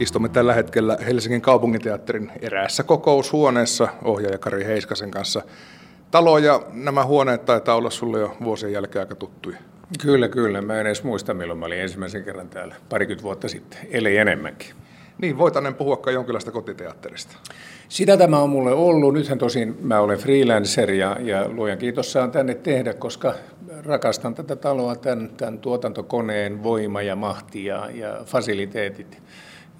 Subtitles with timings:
[0.00, 5.42] Istumme tällä hetkellä Helsingin kaupunginteatterin eräässä kokoushuoneessa ohjaaja Kari Heiskasen kanssa.
[6.10, 9.56] Talo ja nämä huoneet taitaa olla sulle jo vuosien jälkeen aika tuttuja.
[10.02, 10.62] Kyllä, kyllä.
[10.62, 14.70] Mä en edes muista, milloin mä olin ensimmäisen kerran täällä parikymmentä vuotta sitten, eli enemmänkin.
[15.18, 17.36] Niin, voitanen puhuakaan jonkinlaista kotiteatterista.
[17.88, 19.14] Sitä tämä on mulle ollut.
[19.14, 23.34] Nythän tosin mä olen freelancer ja, ja luojan kiitos saan tänne tehdä, koska
[23.84, 29.22] rakastan tätä taloa, tämän, tämän tuotantokoneen voima ja mahti ja, ja fasiliteetit.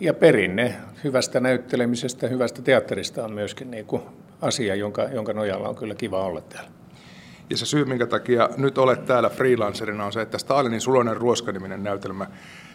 [0.01, 4.03] Ja perinne hyvästä näyttelemisestä, hyvästä teatterista on myöskin niin kuin
[4.41, 6.71] asia, jonka, jonka nojalla on kyllä kiva olla täällä.
[7.51, 11.83] Ja se syy, minkä takia nyt olet täällä freelancerina, on se, että Stalinin sulonen ruoskaniminen
[11.83, 12.27] näytelmä,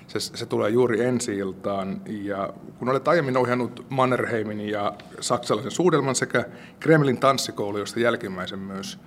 [0.07, 2.01] se, se tulee juuri ensi iltaan.
[2.05, 6.45] Ja kun olet aiemmin ohjannut Mannerheimin ja saksalaisen suudelman sekä
[6.79, 8.99] Kremlin tanssikoulu, josta jälkimmäisen myös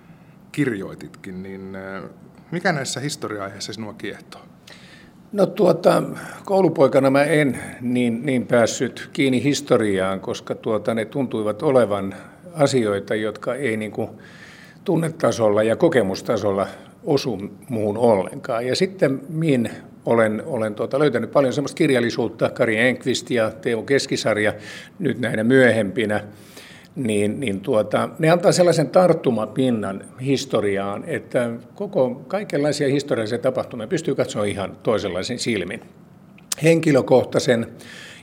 [0.52, 2.02] kirjoititkin, niin äh,
[2.50, 4.42] mikä näissä historia-aiheissa sinua kiehtoo?
[5.32, 6.02] No tuota,
[6.44, 12.14] koulupoikana mä en niin, niin päässyt kiinni historiaan, koska tuota, ne tuntuivat olevan
[12.54, 14.10] asioita, jotka ei niin kuin
[14.84, 16.66] tunnetasolla ja kokemustasolla
[17.04, 18.66] osu muuhun ollenkaan.
[18.66, 19.70] Ja sitten min
[20.06, 24.52] olen, olen tuota, löytänyt paljon sellaista kirjallisuutta, Kari Enqvist ja Teo Keskisarja
[24.98, 26.24] nyt näinä myöhempinä,
[26.98, 34.44] niin, niin tuota, ne antaa sellaisen tarttumapinnan historiaan, että koko kaikenlaisia historiallisia tapahtumia pystyy katsoa
[34.44, 35.80] ihan toisenlaisen silmin.
[36.62, 37.66] Henkilökohtaisen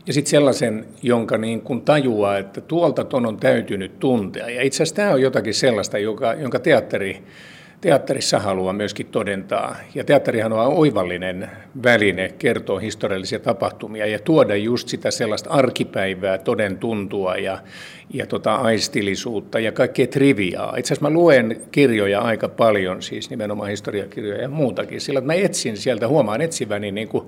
[0.07, 4.49] ja sitten sellaisen, jonka niin kun tajuaa, että tuolta ton on täytynyt tuntea.
[4.49, 7.23] Ja itse asiassa tämä on jotakin sellaista, joka, jonka teatteri,
[7.85, 9.75] teatterissa haluaa myöskin todentaa.
[9.95, 11.49] Ja teatterihan on oivallinen
[11.83, 17.57] väline kertoa historiallisia tapahtumia ja tuoda just sitä sellaista arkipäivää, toden tuntua ja,
[18.13, 20.75] ja tota aistillisuutta ja kaikkea triviaa.
[20.77, 25.77] Itse asiassa mä luen kirjoja aika paljon, siis nimenomaan historiakirjoja ja muutakin, sillä mä etsin
[25.77, 27.27] sieltä, huomaan etsiväni niin kuin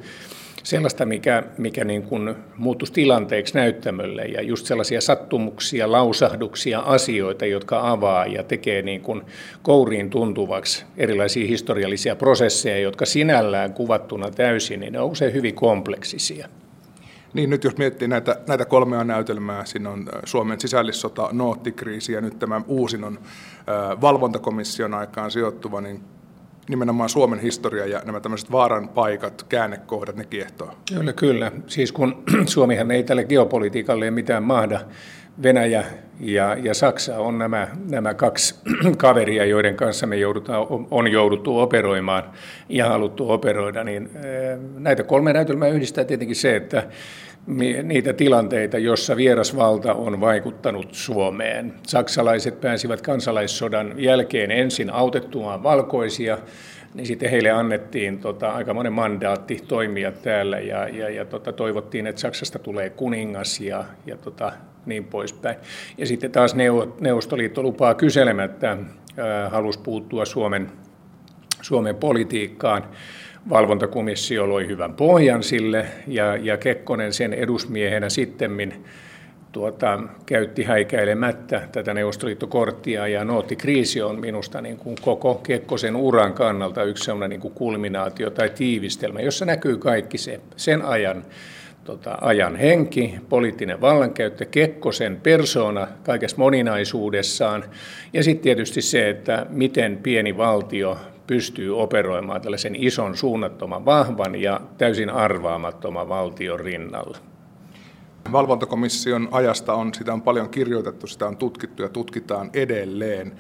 [0.68, 7.92] sellaista, mikä, mikä niin kuin muuttuisi tilanteeksi näyttämölle ja just sellaisia sattumuksia, lausahduksia, asioita, jotka
[7.92, 9.22] avaa ja tekee niin kuin
[9.61, 16.48] kouriin tuntuvaksi erilaisia historiallisia prosesseja, jotka sinällään kuvattuna täysin, niin ne on usein hyvin kompleksisia.
[17.34, 22.39] Niin nyt jos miettii näitä, näitä kolmea näytelmää, siinä on Suomen sisällissota, noottikriisi ja nyt
[22.39, 23.20] tämä uusin on
[24.02, 26.02] valvontakomission aikaan sijoittuva, niin
[26.70, 30.73] nimenomaan Suomen historia ja nämä tämmöiset vaaran paikat, käännekohdat, ne kiehtoo.
[30.94, 31.52] Kyllä, kyllä.
[31.67, 34.80] Siis kun Suomihan ei tälle geopolitiikalle mitään mahda,
[35.44, 35.83] Venäjä
[36.20, 38.55] ja, ja Saksa on nämä, nämä kaksi
[38.98, 42.23] kaveria, joiden kanssa me joudutaan, on jouduttu operoimaan
[42.70, 46.84] ja haluttu operoida, niin eh, näitä kolme näytelmää yhdistää tietenkin se, että
[47.84, 51.74] niitä tilanteita, jossa vierasvalta on vaikuttanut Suomeen.
[51.88, 56.38] Saksalaiset pääsivät kansalaissodan jälkeen ensin autettumaan valkoisia,
[56.94, 62.08] niin sitten heille annettiin tota, aika monen mandaatti toimia täällä ja, ja, ja tota, toivottiin,
[62.08, 64.52] että Saksasta tulee kuningas ja, ja tota,
[64.86, 65.58] niin poispäin.
[65.98, 66.56] Ja sitten taas
[67.00, 68.78] Neuvostoliitto lupaa kyselemättä
[69.50, 70.72] halusi puuttua Suomen,
[71.62, 72.84] Suomen politiikkaan
[73.50, 78.86] valvontakomissio loi hyvän pohjan sille ja, ja Kekkonen sen edusmiehenä sittemmin
[79.52, 83.26] tuota, käytti häikäilemättä tätä neuvostoliittokorttia ja
[83.58, 88.50] kriisi on minusta niin kuin koko Kekkosen uran kannalta yksi sellainen niin kuin kulminaatio tai
[88.50, 91.26] tiivistelmä, jossa näkyy kaikki se, sen ajan
[91.84, 97.64] tota, ajan henki, poliittinen vallankäyttö, Kekkosen persona kaikessa moninaisuudessaan
[98.14, 104.61] ja sitten tietysti se, että miten pieni valtio pystyy operoimaan tällaisen ison, suunnattoman, vahvan ja
[104.77, 107.17] täysin arvaamattoman valtion rinnalla.
[108.32, 113.32] Valvontakomission ajasta on, sitä on paljon kirjoitettu, sitä on tutkittu ja tutkitaan edelleen.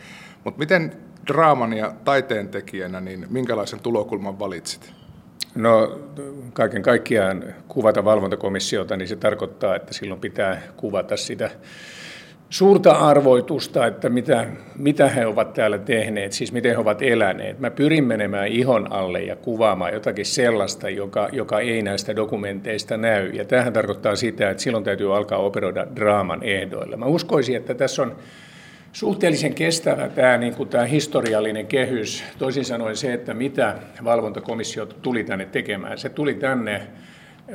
[0.43, 0.93] Mutta miten
[1.27, 4.93] draaman ja taiteen tekijänä, niin minkälaisen tulokulman valitsit?
[5.55, 5.99] No
[6.53, 11.49] kaiken kaikkiaan kuvata valvontakomissiota, niin se tarkoittaa, että silloin pitää kuvata sitä
[12.49, 17.59] suurta arvoitusta, että mitä, mitä he ovat täällä tehneet, siis miten he ovat eläneet.
[17.59, 23.29] Mä pyrin menemään ihon alle ja kuvaamaan jotakin sellaista, joka, joka ei näistä dokumenteista näy.
[23.29, 26.97] Ja tähän tarkoittaa sitä, että silloin täytyy alkaa operoida draaman ehdoilla.
[26.97, 28.15] Mä uskoisin, että tässä on
[28.93, 32.23] suhteellisen kestävä tämä, niin kuin tämä historiallinen kehys.
[32.37, 35.97] Toisin sanoen se, että mitä valvontakomissio tuli tänne tekemään.
[35.97, 36.81] Se tuli tänne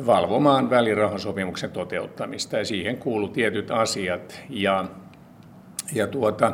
[0.06, 4.40] valvomaan välirahasopimuksen toteuttamista ja siihen kuuluu tietyt asiat.
[4.50, 4.84] Ja,
[5.94, 6.52] ja tuota,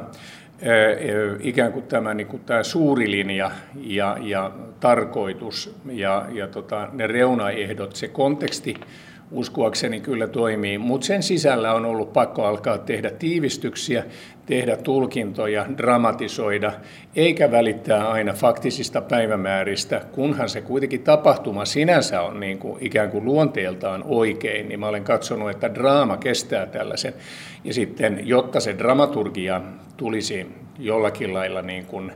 [1.41, 3.51] ikään kuin tämä, niin kuin tämä suuri linja
[3.81, 8.75] ja, ja tarkoitus ja, ja tota, ne reunaehdot, se konteksti
[9.31, 14.05] uskoakseni kyllä toimii, mutta sen sisällä on ollut pakko alkaa tehdä tiivistyksiä,
[14.47, 16.73] tehdä tulkintoja, dramatisoida,
[17.17, 23.25] eikä välittää aina faktisista päivämääristä, kunhan se kuitenkin tapahtuma sinänsä on niin kuin ikään kuin
[23.25, 27.15] luonteeltaan oikein, niin mä olen katsonut, että draama kestää tällaisen.
[27.65, 29.61] Ja sitten, jotta se dramaturgia
[29.97, 30.47] tulisi
[30.79, 32.13] jollakin lailla niin kuin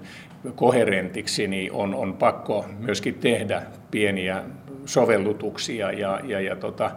[0.54, 4.42] koherentiksi, niin on, on pakko myöskin tehdä pieniä
[4.86, 6.90] sovellutuksia ja, ja, ja, tota,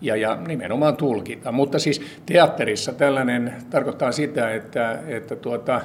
[0.00, 1.52] ja, ja nimenomaan tulkita.
[1.52, 5.80] Mutta siis teatterissa tällainen tarkoittaa sitä, että, että tuota,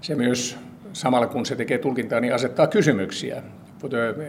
[0.00, 0.56] se myös
[0.92, 3.42] samalla kun se tekee tulkintaa, niin asettaa kysymyksiä.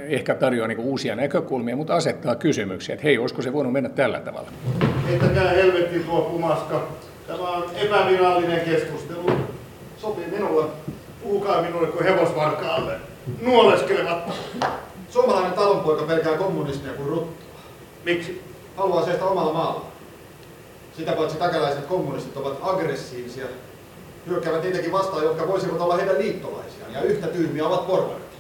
[0.07, 4.19] Ehkä tarjoaa niin uusia näkökulmia, mutta asettaa kysymyksiä, että hei, olisiko se voinut mennä tällä
[4.19, 4.51] tavalla.
[5.07, 6.87] Heittäkää helvetti tuo pumaska.
[7.27, 9.31] Tämä on epävirallinen keskustelu.
[9.97, 10.65] Sopii minulle.
[11.29, 12.95] Puhukaa minulle kuin hevosvarkaalle.
[13.41, 14.29] Nuoleskelevat.
[15.09, 17.59] Suomalainen talonpoika pelkää kommunismia kuin ruttua.
[18.05, 18.41] Miksi?
[18.75, 19.85] Haluaa seistä omalla maalla.
[20.97, 23.45] Sitä paitsi takalaiset kommunistit ovat aggressiivisia.
[24.27, 26.93] Hyökkäävät niitäkin vastaan, jotka voisivat olla heidän liittolaisiaan.
[26.93, 28.33] Ja yhtä tyhmiä ovat porvarit.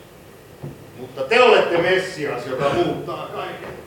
[0.99, 3.78] Mutta te olette Messias, joka muuttaa kaiken.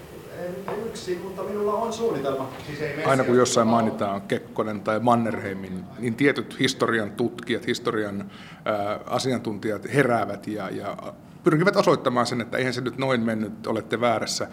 [0.42, 0.54] En
[0.86, 2.48] yksi, mutta minulla on suunnitelma.
[2.66, 8.30] Siis ei Aina kun jossain mainitaan Kekkonen tai Mannerheimin, niin tietyt historian tutkijat, historian
[8.64, 10.96] ää, asiantuntijat heräävät ja, ja
[11.44, 14.48] pyrkivät osoittamaan sen, että eihän se nyt noin mennyt, olette väärässä.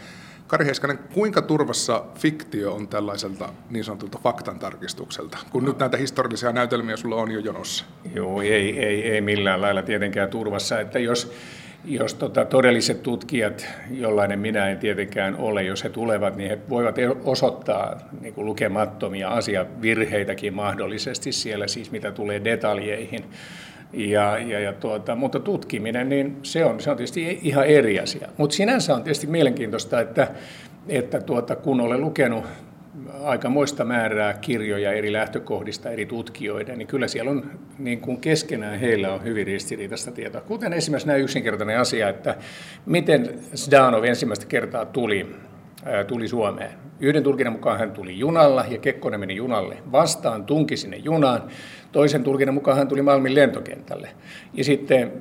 [0.48, 6.52] Kari Heiskanen, kuinka turvassa fiktio on tällaiselta niin sanotulta faktan tarkistukselta, kun nyt näitä historiallisia
[6.52, 7.86] näytelmiä sulla on jo jonossa?
[8.16, 11.32] Joo, ei, ei, ei millään lailla tietenkään turvassa, että jos,
[11.86, 16.96] jos tota, todelliset tutkijat, jollainen minä en tietenkään ole, jos he tulevat, niin he voivat
[17.24, 23.24] osoittaa niin kuin lukemattomia asiavirheitäkin mahdollisesti siellä, siis mitä tulee detaljeihin.
[23.94, 28.28] Ja, ja, ja tuota, mutta tutkiminen, niin se on, se on tietysti ihan eri asia.
[28.38, 30.28] Mutta sinänsä on tietysti mielenkiintoista, että,
[30.90, 32.46] että tuota, kun olen lukenut
[33.24, 39.14] aikamoista määrää kirjoja eri lähtökohdista eri tutkijoiden, niin kyllä siellä on niin kuin keskenään heillä
[39.14, 40.42] on hyvin ristiriitaista tietoa.
[40.42, 42.36] Kuten esimerkiksi näin yksinkertainen asia, että
[42.86, 45.36] miten Zdanov ensimmäistä kertaa tuli,
[46.08, 46.72] tuli Suomeen.
[47.00, 51.44] Yhden tulkinnan mukaan hän tuli junalla ja Kekkonen meni junalle vastaan, tunki sinne junaan.
[51.92, 54.10] Toisen tulkinnan mukaan hän tuli Malmin lentokentälle.
[54.54, 55.12] Ja sitten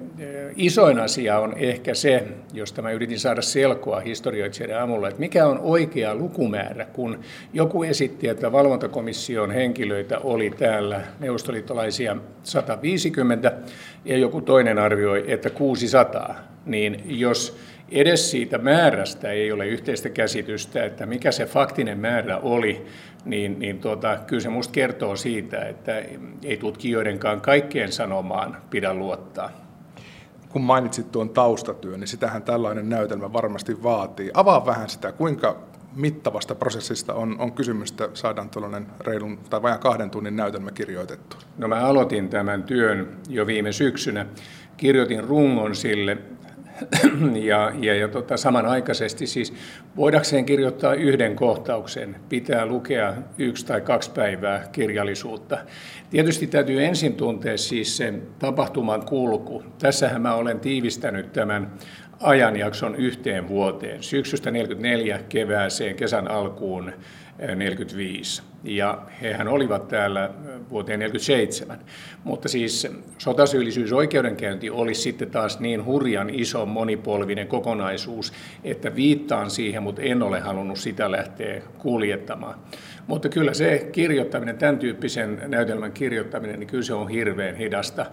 [0.57, 5.59] isoin asia on ehkä se, josta mä yritin saada selkoa historioitsijoiden aamulla, että mikä on
[5.59, 7.19] oikea lukumäärä, kun
[7.53, 13.53] joku esitti, että valvontakomission henkilöitä oli täällä neuvostoliittolaisia 150
[14.05, 16.35] ja joku toinen arvioi, että 600,
[16.67, 17.59] niin jos
[17.91, 22.87] edes siitä määrästä ei ole yhteistä käsitystä, että mikä se faktinen määrä oli,
[23.25, 26.03] niin, niin tuota, kyllä se minusta kertoo siitä, että
[26.45, 29.51] ei tutkijoidenkaan kaikkeen sanomaan pidä luottaa.
[30.49, 34.31] Kun mainitsit tuon taustatyön, niin sitähän tällainen näytelmä varmasti vaatii.
[34.35, 35.57] Avaa vähän sitä, kuinka
[35.97, 41.37] mittavasta prosessista on, on kysymys, että saadaan tuollainen reilun tai vajan kahden tunnin näytelmä kirjoitettu?
[41.59, 44.27] No mä aloitin tämän työn jo viime syksynä.
[44.77, 46.19] Kirjoitin rungon sille
[47.51, 49.55] ja, ja, ja tota, samanaikaisesti siis
[49.97, 55.59] voidakseen kirjoittaa yhden kohtauksen, pitää lukea yksi tai kaksi päivää kirjallisuutta.
[56.11, 59.63] Tietysti täytyy ensin tuntea siis sen tapahtuman kulku.
[59.79, 61.73] Tässähän mä olen tiivistänyt tämän
[62.21, 66.93] ajanjakson yhteen vuoteen, syksystä 44 kevääseen, kesän alkuun
[67.55, 68.43] 45.
[68.65, 70.31] Ja hehän olivat täällä
[70.71, 71.79] vuoteen 47.
[72.25, 72.89] Mutta siis
[73.19, 78.33] sotasyyllisyysoikeudenkäynti oli sitten taas niin hurjan iso monipolvinen kokonaisuus,
[78.65, 82.59] että viittaan siihen, mutta en ole halunnut sitä lähteä kuljettamaan.
[83.07, 88.07] Mutta kyllä se kirjoittaminen, tämän tyyppisen näytelmän kirjoittaminen, niin kyllä se on hirveän hidasta.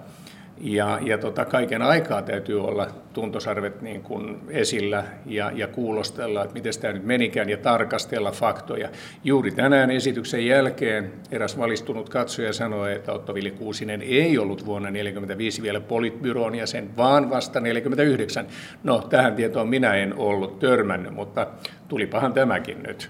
[0.57, 6.53] Ja, ja tota, kaiken aikaa täytyy olla tuntosarvet niin kuin esillä ja, ja kuulostella, että
[6.53, 8.89] miten tämä nyt menikään ja tarkastella faktoja.
[9.23, 14.87] Juuri tänään esityksen jälkeen eräs valistunut katsoja sanoi, että Otto Vili Kuusinen ei ollut vuonna
[14.87, 18.47] 1945 vielä politbyroon jäsen, vaan vasta 1949.
[18.83, 21.47] No, tähän tietoon minä en ollut törmännyt, mutta
[21.87, 23.09] tulipahan tämäkin nyt.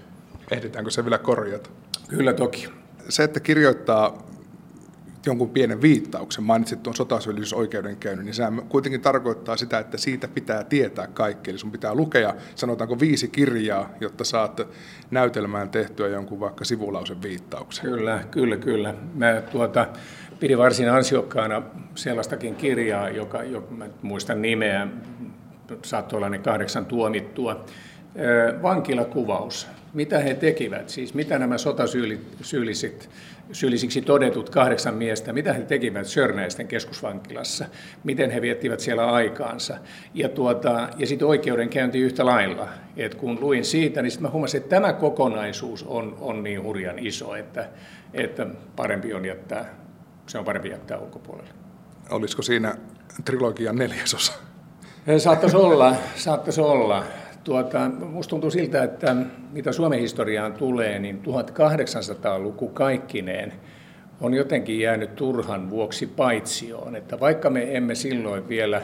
[0.50, 1.70] Ehditäänkö se vielä korjata?
[2.08, 2.68] Kyllä toki.
[3.08, 4.26] Se, että kirjoittaa
[5.26, 11.06] jonkun pienen viittauksen, mainitsit tuon sotasyyllisyysoikeudenkäynnin, niin sehän kuitenkin tarkoittaa sitä, että siitä pitää tietää
[11.06, 11.50] kaikki.
[11.50, 14.60] Eli sun pitää lukea, sanotaanko viisi kirjaa, jotta saat
[15.10, 17.84] näytelmään tehtyä jonkun vaikka sivulausen viittauksen.
[17.84, 18.94] Kyllä, kyllä, kyllä.
[19.14, 19.86] Mä tuota,
[20.40, 21.62] pidin varsin ansiokkaana
[21.94, 24.86] sellaistakin kirjaa, joka, joka mä muistan nimeä,
[25.82, 27.64] saattoi olla ne kahdeksan tuomittua.
[28.62, 29.68] Vankilakuvaus.
[29.96, 30.88] Mitä he tekivät?
[30.88, 33.10] Siis mitä nämä sotasyylliset
[33.52, 37.64] syyllisiksi todetut kahdeksan miestä, mitä he tekivät Sörnäisten keskusvankilassa,
[38.04, 39.78] miten he viettivät siellä aikaansa.
[40.14, 42.68] Ja, tuota, ja sitten oikeudenkäynti yhtä lailla.
[42.96, 46.98] Et kun luin siitä, niin sitten mä huomasin, että tämä kokonaisuus on, on niin hurjan
[46.98, 47.68] iso, että,
[48.14, 49.86] että parempi on jättää
[50.26, 51.50] se on parempi jättää ulkopuolelle.
[52.10, 52.74] Olisiko siinä
[53.24, 54.32] trilogian neljäsosa?
[55.18, 57.04] Saattaisi olla, saattaisi olla.
[57.46, 59.16] Tuota, musta tuntuu siltä, että
[59.52, 63.52] mitä Suomen historiaan tulee, niin 1800-luku kaikkineen
[64.20, 66.96] on jotenkin jäänyt turhan vuoksi paitsioon.
[66.96, 68.82] Että vaikka me emme silloin vielä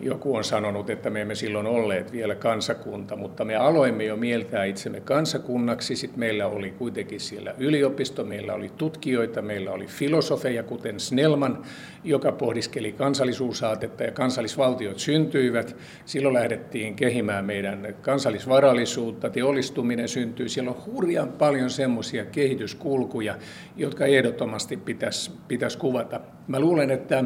[0.00, 4.64] joku on sanonut, että me emme silloin olleet vielä kansakunta, mutta me aloimme jo mieltää
[4.64, 5.96] itsemme kansakunnaksi.
[5.96, 11.62] Sitten meillä oli kuitenkin siellä yliopisto, meillä oli tutkijoita, meillä oli filosofeja, kuten Snellman,
[12.04, 15.76] joka pohdiskeli kansallisuusaatetta ja kansallisvaltiot syntyivät.
[16.04, 20.48] Silloin lähdettiin kehimään meidän kansallisvarallisuutta, teollistuminen syntyi.
[20.48, 23.34] Siellä on hurjan paljon semmoisia kehityskulkuja,
[23.76, 26.20] jotka ehdottomasti pitäisi, pitäisi kuvata.
[26.48, 27.24] Mä luulen, että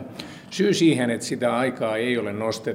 [0.50, 2.65] syy siihen, että sitä aikaa ei ole nostettu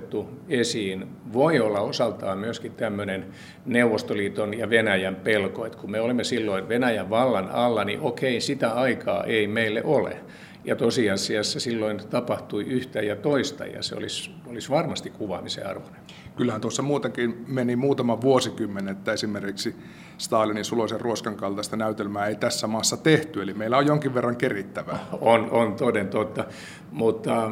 [0.50, 3.26] esiin, voi olla osaltaan myöskin tämmöinen
[3.66, 8.72] Neuvostoliiton ja Venäjän pelko, että kun me olemme silloin Venäjän vallan alla, niin okei, sitä
[8.72, 10.18] aikaa ei meille ole.
[10.66, 16.02] Ja tosiasiassa silloin tapahtui yhtä ja toista, ja se olisi, olisi varmasti kuvaamisen arvoinen.
[16.36, 19.76] Kyllähän tuossa muutenkin meni muutama vuosikymmen, että esimerkiksi
[20.22, 25.00] Stalinin suloisen ruoskan kaltaista näytelmää ei tässä maassa tehty, eli meillä on jonkin verran kerittävää.
[25.22, 26.46] On, on toden totta,
[26.92, 27.52] mutta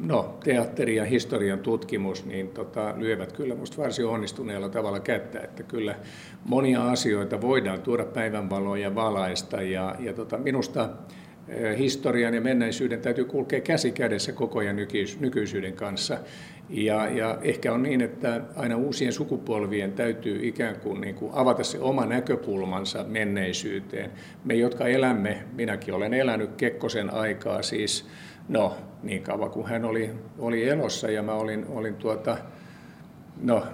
[0.00, 5.62] no, teatteri ja historian tutkimus niin tota, lyövät kyllä minusta varsin onnistuneella tavalla kättä, että
[5.62, 5.94] kyllä
[6.44, 10.88] monia asioita voidaan tuoda päivänvaloon ja valaista, ja, ja tota, minusta
[11.78, 14.76] historian ja menneisyyden täytyy kulkea käsi kädessä koko ajan
[15.20, 16.18] nykyisyyden kanssa.
[16.68, 21.64] Ja, ja ehkä on niin, että aina uusien sukupolvien täytyy ikään kuin, niin kuin avata
[21.64, 24.10] se oma näkökulmansa menneisyyteen.
[24.44, 28.08] Me, jotka elämme, minäkin olen elänyt Kekkosen aikaa siis,
[28.48, 32.38] no niin kauan kuin hän oli, oli elossa ja mä olin, olin tuota,
[33.42, 33.66] no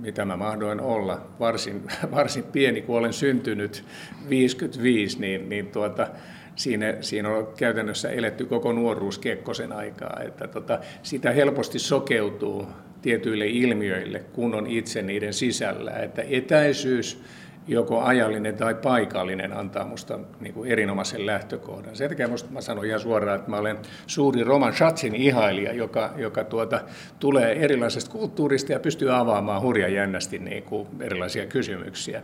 [0.00, 1.82] mitä mä mahdoin olla, varsin,
[2.16, 3.84] varsin pieni, kun olen syntynyt
[4.28, 6.08] 55, niin, niin tuota,
[6.56, 12.66] siinä, siinä on käytännössä eletty koko nuoruus Kekkosen aikaa, että tota, sitä helposti sokeutuu
[13.02, 17.22] tietyille ilmiöille, kun on itse niiden sisällä, että etäisyys,
[17.68, 21.96] joko ajallinen tai paikallinen, antaa minusta niin kuin erinomaisen lähtökohdan.
[21.96, 26.14] Sen takia musta, mä sanon ihan suoraan, että mä olen suuri Roman Schatzin ihailija, joka,
[26.16, 26.80] joka tuota,
[27.18, 32.22] tulee erilaisesta kulttuurista ja pystyy avaamaan hurjan jännästi niin kuin erilaisia kysymyksiä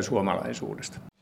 [0.00, 1.13] suomalaisuudesta.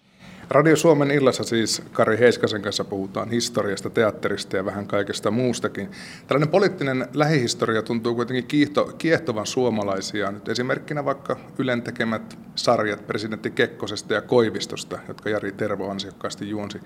[0.52, 5.90] Radio Suomen illassa siis Kari Heiskasen kanssa puhutaan historiasta, teatterista ja vähän kaikesta muustakin.
[6.26, 10.30] Tällainen poliittinen lähihistoria tuntuu kuitenkin kiihto, kiehtovan suomalaisia.
[10.30, 16.80] Nyt esimerkkinä vaikka Ylen tekemät sarjat presidentti Kekkosesta ja Koivistosta, jotka Jari Tervo ansiokkaasti juonsi.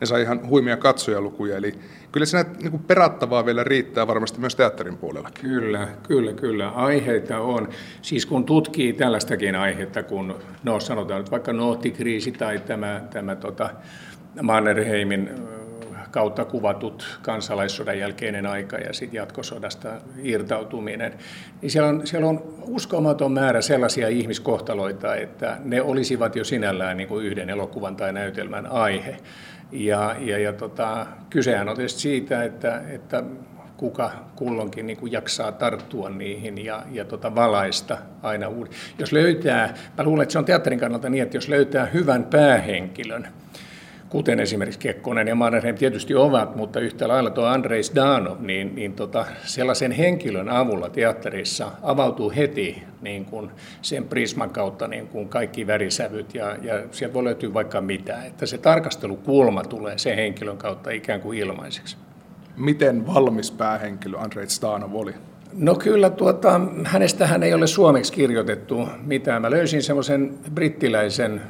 [0.00, 1.74] Ne sai ihan huimia katsojalukuja, eli
[2.12, 5.30] kyllä siinä niin kuin perattavaa vielä riittää varmasti myös teatterin puolella.
[5.40, 6.68] Kyllä, kyllä, kyllä.
[6.68, 7.68] Aiheita on.
[8.02, 13.70] Siis kun tutkii tällaistakin aihetta, kun no sanotaan nyt vaikka noottikriisi tai tämä, tämä tota,
[14.42, 15.30] Mannerheimin
[16.10, 19.88] kautta kuvatut kansalaissodan jälkeinen aika ja sitten jatkosodasta
[20.22, 21.14] irtautuminen,
[21.62, 27.08] niin siellä on, siellä on uskomaton määrä sellaisia ihmiskohtaloita, että ne olisivat jo sinällään niin
[27.08, 29.16] kuin yhden elokuvan tai näytelmän aihe.
[29.72, 33.24] Ja, ja, ja tota, kysehän on tietysti siitä, että, että
[33.76, 38.72] kuka kullonkin niin kuin jaksaa tarttua niihin ja, ja tota valaista aina uuden.
[38.98, 43.28] Jos löytää, mä luulen, että se on teatterin kannalta niin, että jos löytää hyvän päähenkilön,
[44.08, 48.92] kuten esimerkiksi Kekkonen ja Mannerheim tietysti ovat, mutta yhtä lailla tuo Andrei Danov, niin, niin
[48.92, 53.50] tota, sellaisen henkilön avulla teatterissa avautuu heti niin kuin
[53.82, 58.46] sen prisman kautta niin kuin kaikki värisävyt ja, ja sieltä voi löytyä vaikka mitä, että
[58.46, 61.96] se tarkastelukulma tulee sen henkilön kautta ikään kuin ilmaiseksi.
[62.56, 65.14] Miten valmis päähenkilö Andrei Stanov oli?
[65.52, 69.42] No kyllä, tuota, hänestähän ei ole suomeksi kirjoitettu mitään.
[69.42, 71.40] Mä löysin semmoisen brittiläisen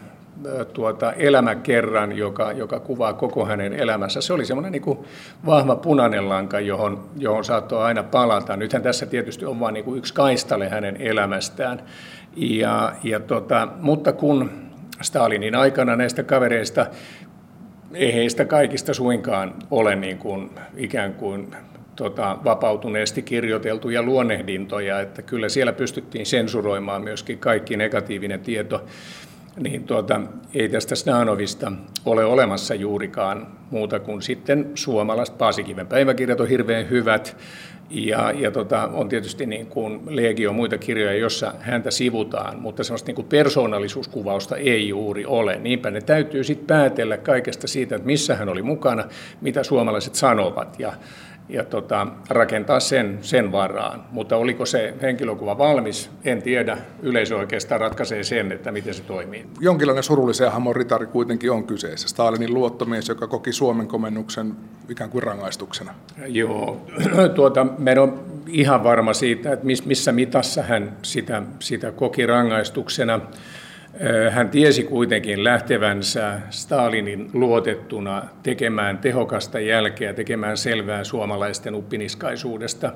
[0.72, 4.20] tuota, elämäkerran, joka, joka kuvaa koko hänen elämänsä.
[4.20, 4.98] Se oli semmoinen niin
[5.46, 8.56] vahva punainen lanka, johon, johon saattoi aina palata.
[8.56, 11.82] Nythän tässä tietysti on vain niin yksi kaistale hänen elämästään.
[12.36, 14.50] Ja, ja tota, mutta kun
[15.00, 16.86] Stalinin aikana näistä kavereista
[17.94, 21.56] ei heistä kaikista suinkaan ole niin kuin, ikään kuin
[21.96, 28.84] tota, vapautuneesti kirjoiteltuja luonnehdintoja, että kyllä siellä pystyttiin sensuroimaan myöskin kaikki negatiivinen tieto
[29.56, 30.20] niin tuota,
[30.54, 31.72] ei tästä Snanovista
[32.04, 35.38] ole olemassa juurikaan muuta kuin sitten suomalaiset.
[35.38, 37.36] Paasikiven päiväkirjat on hirveän hyvät
[37.90, 43.08] ja, ja tota, on tietysti niin kuin legio muita kirjoja, jossa häntä sivutaan, mutta sellaista
[43.08, 45.58] niin kuin persoonallisuuskuvausta ei juuri ole.
[45.58, 49.04] Niinpä ne täytyy sitten päätellä kaikesta siitä, että missä hän oli mukana,
[49.40, 50.80] mitä suomalaiset sanovat.
[50.80, 50.92] Ja
[51.48, 54.04] ja tota, rakentaa sen, sen varaan.
[54.10, 56.78] Mutta oliko se henkilökuva valmis, en tiedä.
[57.02, 59.46] Yleisö oikeastaan ratkaisee sen, että miten se toimii.
[59.60, 62.08] Jonkinlainen surullisen hamon ritari kuitenkin on kyseessä.
[62.08, 64.56] Stalinin luottomies, joka koki Suomen komennuksen
[64.88, 65.94] ikään kuin rangaistuksena.
[66.26, 66.86] Joo,
[67.34, 73.20] tuota, me on ihan varma siitä, että missä mitassa hän sitä, sitä koki rangaistuksena.
[74.30, 82.92] Hän tiesi kuitenkin lähtevänsä Stalinin luotettuna tekemään tehokasta jälkeä, tekemään selvää suomalaisten uppiniskaisuudesta.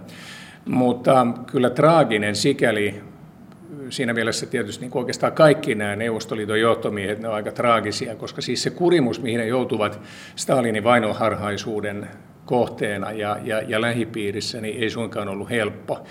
[0.65, 3.01] Mutta kyllä traaginen sikäli,
[3.91, 8.63] siinä mielessä tietysti niin oikeastaan kaikki nämä Neuvostoliiton johtomiehet, ne ovat aika traagisia, koska siis
[8.63, 10.01] se kurimus, mihin ne joutuvat
[10.37, 12.09] Stalinin vainoharhaisuuden
[12.45, 16.05] kohteena ja, ja, ja lähipiirissä, niin ei suinkaan ollut helppo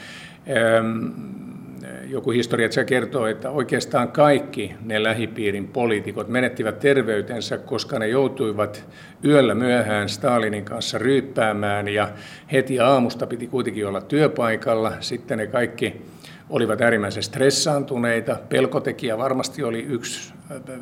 [2.11, 8.85] joku historiatsija kertoo, että oikeastaan kaikki ne lähipiirin poliitikot menettivät terveytensä, koska ne joutuivat
[9.25, 12.09] yöllä myöhään Stalinin kanssa ryyppäämään ja
[12.51, 14.93] heti aamusta piti kuitenkin olla työpaikalla.
[14.99, 16.01] Sitten ne kaikki
[16.49, 18.37] olivat äärimmäisen stressaantuneita.
[18.49, 20.33] Pelkotekijä varmasti oli yksi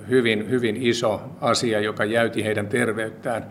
[0.09, 3.45] hyvin, hyvin iso asia, joka jäyti heidän terveyttään.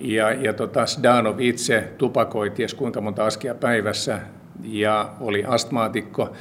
[0.00, 4.20] Ja, ja tota, Sdanov itse tupakoi ties kuinka monta askia päivässä
[4.62, 6.32] ja oli astmaatikko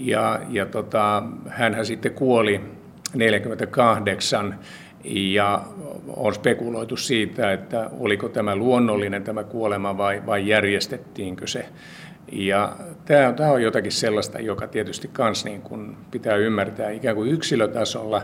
[0.00, 2.60] ja, ja tota, hänhän sitten kuoli
[3.14, 4.58] 48
[5.04, 5.64] ja
[6.16, 11.66] on spekuloitu siitä, että oliko tämä luonnollinen tämä kuolema vai, vai järjestettiinkö se.
[12.32, 17.30] Ja tämä, tämä on jotakin sellaista, joka tietysti kans niin kun pitää ymmärtää ikään kuin
[17.30, 18.22] yksilötasolla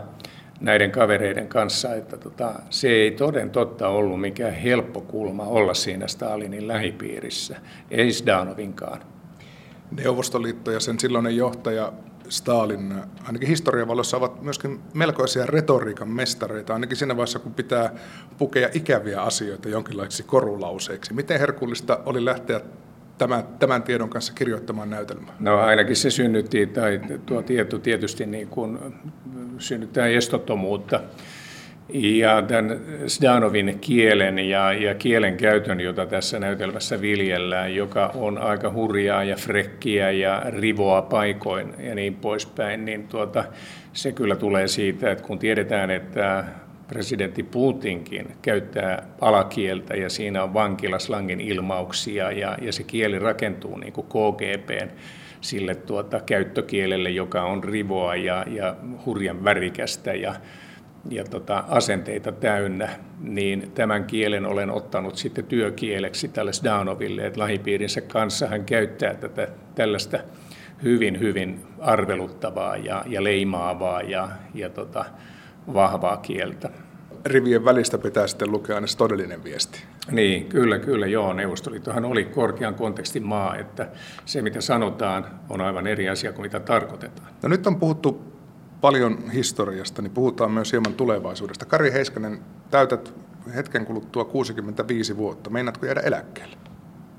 [0.61, 6.07] näiden kavereiden kanssa, että tota, se ei toden totta ollut mikään helppo kulma olla siinä
[6.07, 7.55] Stalinin lähipiirissä,
[7.91, 9.16] ei Sdanovinkaan.
[9.91, 11.93] Neuvostoliitto ja sen silloinen johtaja
[12.29, 17.93] Stalin, ainakin historian valossa, ovat myöskin melkoisia retoriikan mestareita, ainakin siinä vaiheessa, kun pitää
[18.37, 21.13] pukea ikäviä asioita jonkinlaisiksi korulauseiksi.
[21.13, 22.61] Miten herkullista oli lähteä
[23.17, 25.35] tämän, tämän tiedon kanssa kirjoittamaan näytelmää?
[25.39, 28.79] No ainakin se synnytti, tai tuo tieto tietysti niin kuin
[29.57, 30.99] synnyttää estottomuutta
[31.93, 38.71] ja tämän Sdanovin kielen ja, ja kielen käytön, jota tässä näytelmässä viljellään, joka on aika
[38.71, 43.43] hurjaa ja frekkiä ja rivoa paikoin ja niin poispäin, niin tuota,
[43.93, 46.43] se kyllä tulee siitä, että kun tiedetään, että
[46.87, 53.93] presidentti Putinkin käyttää alakieltä ja siinä on vankilaslangin ilmauksia ja, ja se kieli rakentuu niin
[53.93, 54.89] kuin KGPn
[55.41, 60.35] sille tuota, käyttökielelle, joka on rivoa ja, ja hurjan värikästä ja
[61.09, 62.89] ja tota, asenteita täynnä,
[63.19, 69.47] niin tämän kielen olen ottanut sitten työkieleksi tälle Danoville, että lähipiirinsä kanssa hän käyttää tätä
[69.75, 70.19] tällaista
[70.83, 75.05] hyvin, hyvin arveluttavaa ja, ja leimaavaa ja, ja tota,
[75.73, 76.69] vahvaa kieltä.
[77.25, 79.83] Rivien välistä pitää sitten lukea aina todellinen viesti.
[80.11, 81.33] Niin, kyllä, kyllä, joo.
[81.33, 83.87] Neuvostoliittohan oli korkean kontekstin maa, että
[84.25, 87.27] se mitä sanotaan on aivan eri asia kuin mitä tarkoitetaan.
[87.43, 88.36] No nyt on puhuttu
[88.81, 91.65] paljon historiasta, niin puhutaan myös hieman tulevaisuudesta.
[91.65, 92.39] Kari Heiskanen,
[92.71, 93.13] täytät
[93.55, 95.49] hetken kuluttua 65 vuotta.
[95.49, 96.57] Meinaatko jäädä eläkkeelle?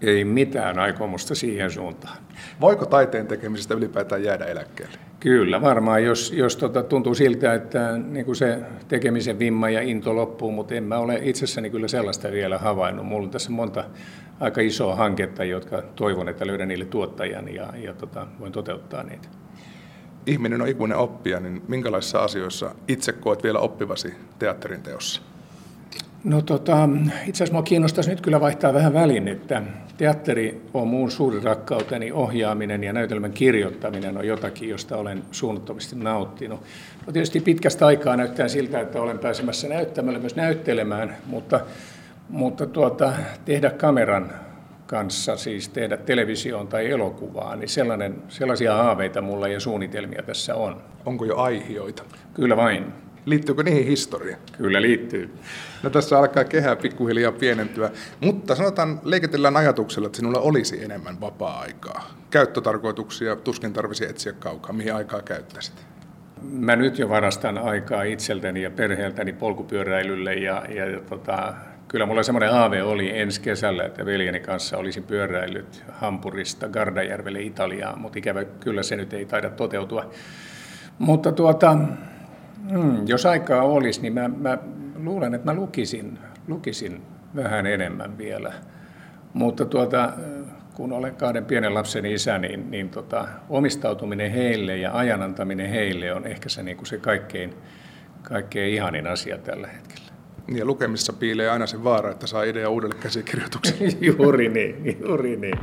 [0.01, 2.17] Ei mitään aikomusta siihen suuntaan.
[2.61, 4.99] Voiko taiteen tekemisestä ylipäätään jäädä eläkkeelle?
[5.21, 10.17] Kyllä, varmaan, jos, jos tota, tuntuu siltä, että niin kuin se tekemisen vimma ja into
[10.17, 13.07] loppuu, mutta en mä ole itsessäni kyllä sellaista vielä havainnut.
[13.07, 13.85] Mulla on tässä monta
[14.41, 19.29] aika isoa hanketta, jotka toivon, että löydän niille tuottajan ja, ja tota, voin toteuttaa niitä
[20.27, 25.23] ihminen on ikuinen oppija, niin minkälaisissa asioissa itse koet vielä oppivasi teatterin teossa?
[26.25, 26.89] No tota,
[27.27, 29.63] itse asiassa minua kiinnostaisi nyt kyllä vaihtaa vähän välin, että
[29.97, 36.61] teatteri on muun suuri rakkauteni, ohjaaminen ja näytelmän kirjoittaminen on jotakin, josta olen suunnattomasti nauttinut.
[37.07, 41.61] No tietysti pitkästä aikaa näyttää siltä, että olen pääsemässä näyttämällä myös näyttelemään, mutta,
[42.29, 43.13] mutta tuota,
[43.45, 44.31] tehdä kameran
[44.89, 50.83] kanssa, siis tehdä televisioon tai elokuvaa, niin sellainen, sellaisia haaveita mulla ja suunnitelmia tässä on.
[51.07, 52.03] Onko jo aihioita?
[52.35, 52.93] Kyllä vain.
[53.25, 54.37] Liittyykö niihin historia?
[54.57, 55.35] Kyllä liittyy.
[55.83, 62.11] No tässä alkaa kehä pikkuhiljaa pienentyä, mutta sanotaan, leikitellään ajatuksella, että sinulla olisi enemmän vapaa-aikaa.
[62.31, 64.73] Käyttötarkoituksia tuskin tarvisi etsiä kaukaa.
[64.73, 65.75] Mihin aikaa käyttäisit?
[66.43, 71.55] Mä nyt jo varastan aikaa itseltäni ja perheeltäni polkupyöräilylle ja, ja, ja tota,
[71.89, 78.01] Kyllä mulla semmoinen aave oli ensi kesällä, että veljeni kanssa olisin pyöräillyt Hampurista Gardajärvelle Italiaan,
[78.01, 80.11] mutta ikävä kyllä se nyt ei taida toteutua.
[80.99, 81.79] Mutta tuota,
[82.71, 84.59] hmm, jos aikaa olisi, niin mä, mä
[84.97, 87.03] luulen, että mä lukisin, lukisin
[87.37, 88.53] vähän enemmän vielä.
[89.33, 90.13] Mutta tuota,
[90.75, 96.27] kun olen kahden pienen lapsen isä, niin, niin tota, omistautuminen heille ja ajanantaminen heille on
[96.27, 97.55] ehkä se, niin kuin se kaikkein,
[98.23, 100.08] kaikkein ihanin asia tällä hetkellä.
[100.49, 103.89] Niin ja lukemisessa piilee aina se vaara, että saa idea uudelle käsikirjoitukselle.
[104.19, 105.59] juuri niin, juuri niin.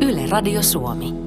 [0.00, 1.21] Yle Radio Suomi.